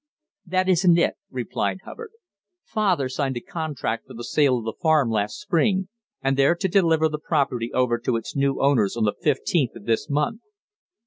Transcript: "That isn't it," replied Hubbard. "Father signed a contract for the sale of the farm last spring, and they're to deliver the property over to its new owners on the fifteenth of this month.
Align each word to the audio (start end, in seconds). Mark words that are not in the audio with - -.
"That 0.47 0.67
isn't 0.67 0.97
it," 0.97 1.13
replied 1.29 1.81
Hubbard. 1.85 2.09
"Father 2.63 3.07
signed 3.07 3.37
a 3.37 3.39
contract 3.39 4.07
for 4.07 4.15
the 4.15 4.23
sale 4.23 4.57
of 4.57 4.65
the 4.65 4.73
farm 4.73 5.11
last 5.11 5.39
spring, 5.39 5.89
and 6.23 6.35
they're 6.35 6.55
to 6.55 6.67
deliver 6.67 7.07
the 7.07 7.19
property 7.19 7.71
over 7.71 7.99
to 7.99 8.15
its 8.17 8.35
new 8.35 8.59
owners 8.63 8.97
on 8.97 9.03
the 9.03 9.13
fifteenth 9.21 9.75
of 9.75 9.85
this 9.85 10.09
month. 10.09 10.41